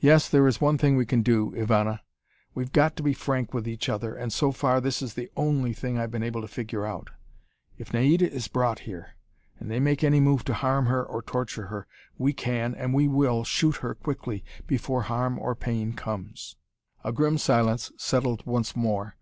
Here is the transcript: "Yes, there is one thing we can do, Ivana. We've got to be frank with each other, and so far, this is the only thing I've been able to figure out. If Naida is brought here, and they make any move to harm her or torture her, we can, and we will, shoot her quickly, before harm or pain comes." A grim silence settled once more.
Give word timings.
"Yes, 0.00 0.30
there 0.30 0.46
is 0.48 0.62
one 0.62 0.78
thing 0.78 0.96
we 0.96 1.04
can 1.04 1.20
do, 1.20 1.50
Ivana. 1.54 2.00
We've 2.54 2.72
got 2.72 2.96
to 2.96 3.02
be 3.02 3.12
frank 3.12 3.52
with 3.52 3.68
each 3.68 3.90
other, 3.90 4.14
and 4.14 4.32
so 4.32 4.50
far, 4.50 4.80
this 4.80 5.02
is 5.02 5.12
the 5.12 5.30
only 5.36 5.74
thing 5.74 5.98
I've 5.98 6.10
been 6.10 6.22
able 6.22 6.40
to 6.40 6.48
figure 6.48 6.86
out. 6.86 7.10
If 7.76 7.92
Naida 7.92 8.32
is 8.32 8.48
brought 8.48 8.78
here, 8.88 9.12
and 9.60 9.70
they 9.70 9.78
make 9.78 10.02
any 10.02 10.20
move 10.20 10.42
to 10.46 10.54
harm 10.54 10.86
her 10.86 11.04
or 11.04 11.20
torture 11.20 11.66
her, 11.66 11.86
we 12.16 12.32
can, 12.32 12.74
and 12.74 12.94
we 12.94 13.08
will, 13.08 13.44
shoot 13.44 13.76
her 13.84 13.94
quickly, 13.94 14.42
before 14.66 15.02
harm 15.02 15.38
or 15.38 15.54
pain 15.54 15.92
comes." 15.92 16.56
A 17.04 17.12
grim 17.12 17.36
silence 17.36 17.92
settled 17.98 18.46
once 18.46 18.74
more. 18.74 19.10